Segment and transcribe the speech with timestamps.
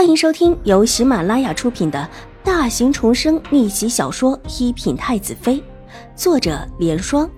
[0.00, 2.08] 欢迎收听由喜马拉雅出品的
[2.42, 5.56] 大型重生逆袭小说《一品太子妃》，
[6.16, 7.30] 作者：莲霜，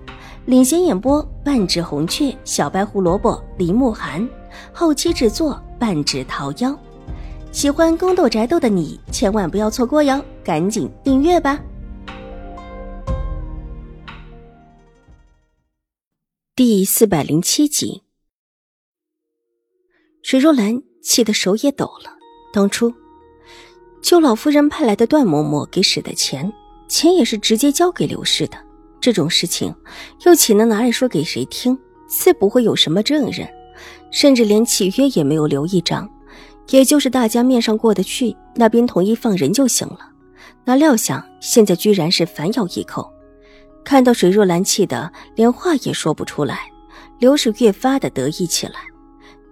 [0.45, 4.25] 领衔演播：半指红雀、小白胡萝卜、林慕寒，
[4.71, 6.73] 后期制作：半指桃夭。
[7.51, 11.61] 喜欢宫斗宅斗的你千万不要错过哟，赶紧订阅吧！
[16.55, 18.03] 第四百零七集，
[20.21, 22.22] 水若兰气得手也抖了。
[22.53, 22.93] 当初，
[24.03, 26.53] 邱老夫人派来的段嬷嬷给使的钱，
[26.87, 28.57] 钱也是直接交给刘氏的。
[29.01, 29.73] 这种事情，
[30.23, 31.75] 又岂能拿来说给谁听？
[32.07, 33.49] 自不会有什么证人，
[34.11, 36.07] 甚至连契约也没有留一张，
[36.69, 40.11] 也就是大家面上过得去，那边同意放人就行了。
[40.63, 43.11] 哪料想现在居然是反咬一口，
[43.83, 46.59] 看到水若兰气得连话也说不出来，
[47.17, 48.75] 刘氏越发的得意起来，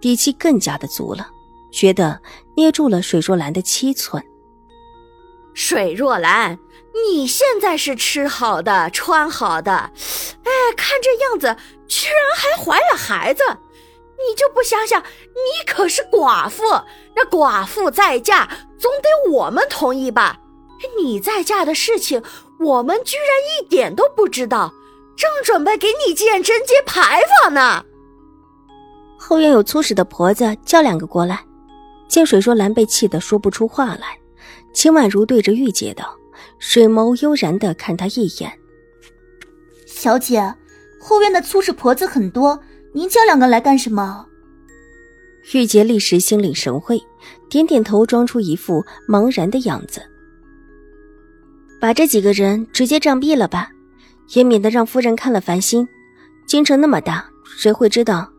[0.00, 1.26] 底气更加的足了。
[1.72, 2.20] 觉得
[2.54, 4.22] 捏住了水若兰的七寸。
[5.54, 6.58] 水若兰，
[6.94, 11.56] 你现在是吃好的穿好的，哎，看这样子，
[11.88, 16.62] 居然还怀了孩子，你就不想想，你可是寡妇，
[17.16, 18.48] 那寡妇再嫁，
[18.78, 20.38] 总得我们同意吧？
[20.98, 22.22] 你再嫁的事情，
[22.58, 23.26] 我们居然
[23.60, 24.72] 一点都不知道，
[25.16, 27.84] 正准备给你建贞节牌坊呢。
[29.18, 31.44] 后院有粗使的婆子，叫两个过来。
[32.12, 34.18] 见水若兰被气得说不出话来，
[34.74, 36.14] 秦婉如对着玉洁道
[36.60, 38.52] ：“水眸悠然的看她一眼。
[39.86, 40.54] 小姐，
[41.00, 42.60] 后院的粗使婆子很多，
[42.92, 44.26] 您叫两个来干什么？”
[45.54, 47.02] 玉洁立时心领神会，
[47.48, 50.02] 点点头，装出一副茫然的样子。
[51.80, 53.70] 把这几个人直接杖毙了吧，
[54.34, 55.88] 也免得让夫人看了烦心。
[56.46, 57.24] 京城那么大，
[57.56, 58.30] 谁会知道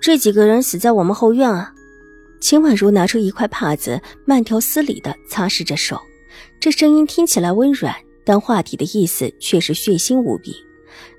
[0.00, 1.74] 这几个人死在我们后院啊？
[2.40, 6.00] 秦婉如拿出一块帕子，慢条斯理地擦拭着手，
[6.58, 10.54] 这声音听起来温软，但话题的意思却是血腥无比。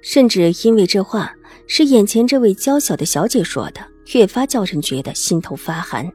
[0.02, 1.32] 甚至因为这话
[1.68, 3.82] 是眼前这位娇小的小姐说的，
[4.14, 6.12] 越发叫人觉得心头发寒。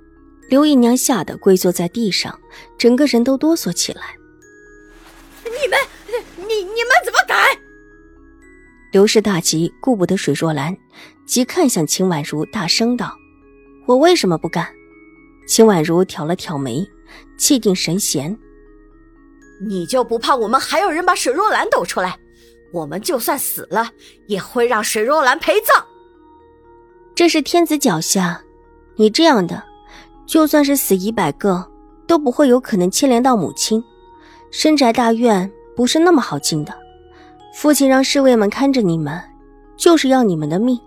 [0.48, 2.36] 刘姨娘吓得跪坐在地上，
[2.76, 4.02] 整个人都哆嗦起来。
[5.44, 5.78] 你们，
[6.36, 7.38] 你你们怎么敢？
[8.92, 10.76] 刘氏大急，顾不得水若兰，
[11.26, 13.12] 即看向秦婉如，大声道
[13.86, 14.68] ：“我为什么不敢？”
[15.46, 16.86] 秦婉如挑了挑眉，
[17.38, 18.36] 气定神闲
[19.66, 22.18] ：“你就不怕我们还有人把水若兰抖出来？
[22.72, 23.88] 我们就算死了，
[24.26, 25.84] 也会让水若兰陪葬。
[27.14, 28.42] 这是天子脚下，
[28.96, 29.62] 你这样的，
[30.26, 31.64] 就算是死一百个，
[32.06, 33.82] 都不会有可能牵连到母亲。
[34.50, 36.74] 深宅大院不是那么好进的，
[37.54, 39.18] 父亲让侍卫们看着你们，
[39.76, 40.78] 就是要你们的命。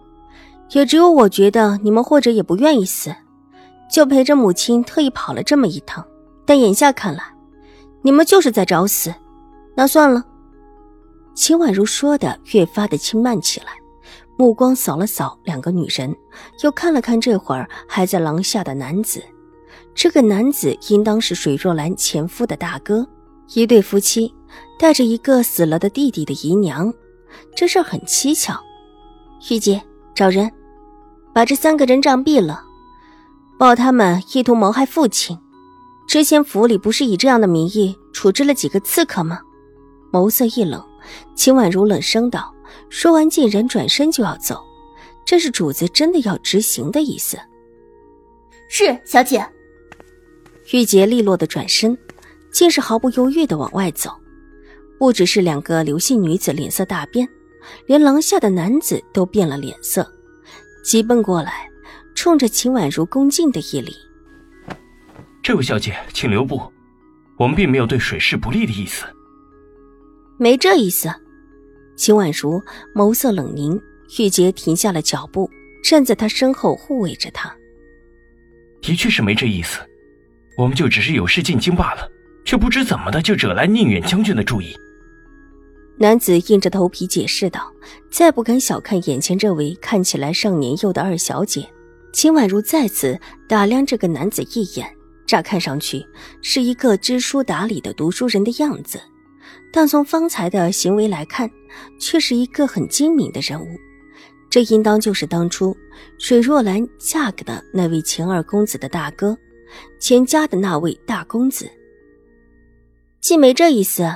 [0.72, 3.10] 也只有我觉得你们或者也不愿意死。”
[3.90, 6.06] 就陪着母亲特意跑了这么一趟，
[6.46, 7.24] 但眼下看来，
[8.02, 9.14] 你们就是在找死。
[9.76, 10.24] 那算了。
[11.34, 13.68] 秦婉如说的越发的轻慢起来，
[14.38, 16.14] 目光扫了扫两个女人，
[16.64, 19.24] 又看了看这会儿还在廊下的男子。
[19.96, 23.08] 这个男子应当是水若兰前夫的大哥，
[23.54, 24.34] 一对夫妻
[24.78, 26.94] 带着一个死了的弟弟的姨娘，
[27.56, 28.60] 这事很蹊跷。
[29.50, 29.82] 玉姐，
[30.14, 30.52] 找人，
[31.34, 32.64] 把这三个人杖毙了。
[33.60, 35.38] 报他们意图谋害父亲，
[36.08, 39.42] 之前府里不是以这样的名义处置了几个刺客吗？
[40.14, 40.82] 眸色一冷，
[41.36, 42.56] 秦婉如冷声道
[42.90, 44.64] ：“说完，竟然转身就要走，
[45.26, 47.38] 这是主子真的要执行的意思。”
[48.72, 49.46] 是小姐。
[50.72, 51.98] 玉洁利落的转身，
[52.54, 54.10] 竟是毫不犹豫的往外走。
[54.98, 57.28] 不只是两个刘姓女子脸色大变，
[57.88, 60.10] 连廊下的男子都变了脸色，
[60.82, 61.70] 急奔过来。
[62.22, 63.96] 冲着秦婉如恭敬的一礼，
[65.42, 66.62] 这位小姐，请留步，
[67.38, 69.06] 我们并没有对水氏不利的意思。
[70.38, 71.10] 没这意思。
[71.96, 72.62] 秦婉如
[72.94, 73.82] 眸色冷凝，
[74.20, 75.50] 玉洁停下了脚步，
[75.82, 77.56] 站在他身后护卫着他。
[78.82, 79.80] 的确是没这意思，
[80.58, 82.06] 我们就只是有事进京罢了，
[82.44, 84.76] 却不知怎么的就惹来宁远将军的注意。
[85.98, 87.74] 男子硬着头皮解释道，
[88.12, 91.66] 再不敢小看眼前这位看起来尚年幼的二小姐。
[92.12, 94.90] 秦婉如再次打量这个男子一眼，
[95.28, 96.06] 乍看上去
[96.42, 99.00] 是一个知书达理的读书人的样子，
[99.72, 101.50] 但从方才的行为来看，
[102.00, 103.68] 却是一个很精明的人物。
[104.50, 105.78] 这应当就是当初
[106.18, 109.38] 水若兰嫁给的那位秦二公子的大哥，
[110.00, 111.70] 钱家的那位大公子。
[113.22, 114.10] 既没这意思，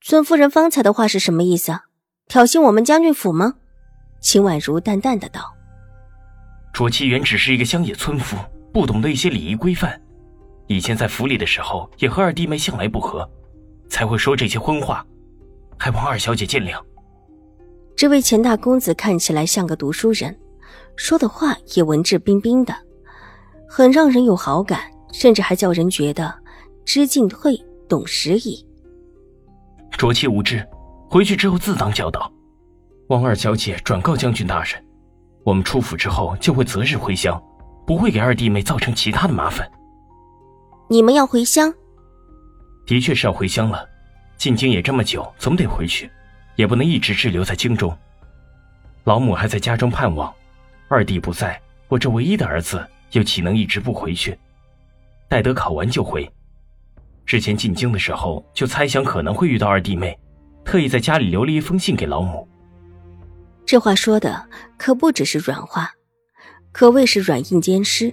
[0.00, 1.72] 尊夫人方才的话是什么意思？
[2.26, 3.54] 挑衅我们将军府吗？
[4.20, 5.54] 秦婉如淡淡的道。
[6.72, 8.36] 卓七原只是一个乡野村夫，
[8.72, 10.00] 不懂得一些礼仪规范。
[10.68, 13.28] 以前在府里的时候也和二弟妹向来不和，
[13.88, 15.04] 才会说这些荤话，
[15.78, 16.80] 还望二小姐见谅。
[17.94, 20.34] 这位钱大公子看起来像个读书人，
[20.96, 22.74] 说的话也文质彬彬的，
[23.68, 26.34] 很让人有好感，甚至还叫人觉得
[26.86, 27.54] 知进退，
[27.86, 28.66] 懂时宜。
[29.90, 30.66] 卓七无知，
[31.10, 32.32] 回去之后自当教导。
[33.08, 34.82] 望二小姐转告将军大人，
[35.44, 37.42] 我们出府之后就会择日回乡，
[37.86, 39.68] 不会给二弟妹造成其他的麻烦。
[40.88, 41.72] 你们要回乡？
[42.86, 43.88] 的确是要回乡了，
[44.36, 46.10] 进京也这么久，总得回去，
[46.56, 47.96] 也不能一直滞留在京中。
[49.04, 50.32] 老母还在家中盼望，
[50.88, 54.38] 二弟不在，我这唯一的儿子又岂能一直不回去？
[55.28, 56.30] 待得考完就回。
[57.24, 60.16] 之前进京的时候就猜想可能会遇到二弟妹，
[60.64, 62.46] 特意在家里留了一封信给老母。
[63.72, 64.46] 这话说的
[64.76, 65.90] 可不只是软话，
[66.72, 68.12] 可谓是软硬兼施，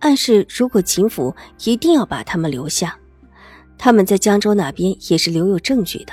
[0.00, 2.98] 暗示如果秦府一定要把他们留下，
[3.78, 6.12] 他们在江州那边也是留有证据的，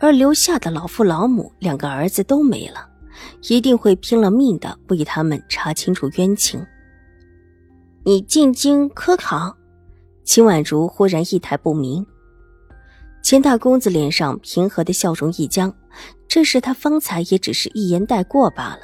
[0.00, 2.86] 而留下的老父老母两个儿子都没了，
[3.48, 6.62] 一定会拼了命的为他们查清楚冤情。
[8.04, 9.56] 你进京科考？
[10.24, 12.04] 秦婉如忽然意态不明，
[13.22, 15.74] 钱大公子脸上平和的笑容一僵。
[16.30, 18.82] 这时他方才也只是一言带过罢了，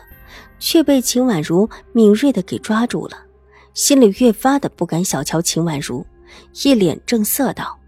[0.59, 3.17] 却被秦婉如敏锐的给抓住了，
[3.73, 6.05] 心里越发的不敢小瞧秦婉如，
[6.65, 7.79] 一脸正色道：“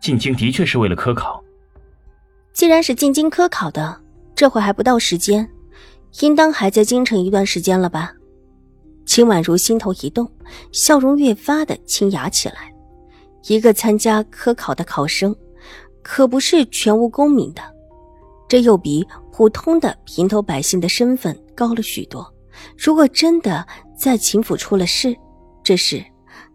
[0.00, 1.44] 进京的确是为了科考。
[2.54, 4.00] 既然是进京科考的，
[4.34, 5.46] 这会还不到时间，
[6.20, 8.14] 应当还在京城一段时间了吧？”
[9.04, 10.26] 秦婉如心头一动，
[10.72, 12.72] 笑容越发的清雅起来。
[13.46, 15.36] 一个参加科考的考生，
[16.02, 17.60] 可不是全无功名的。
[18.48, 22.26] 这又比普通的平头百姓的身份高了许多。
[22.76, 23.64] 如果真的
[23.96, 25.14] 在秦府出了事，
[25.62, 26.04] 这事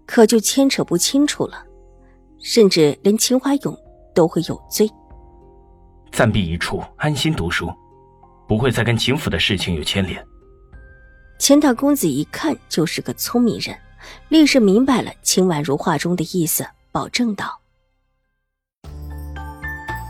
[0.06, 1.63] 可就牵扯不清楚了，
[2.40, 3.78] 甚至连秦怀勇
[4.13, 4.90] 都会有罪。
[6.12, 7.72] 暂避一处，安心读书，
[8.48, 10.24] 不会再跟秦府的事情有牵连。
[11.39, 13.78] 钱大公子一看就是个聪明人，
[14.30, 17.62] 立时明白了秦婉如话中的意思，保证道。